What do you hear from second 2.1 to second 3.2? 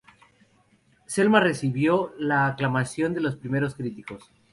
la aclamación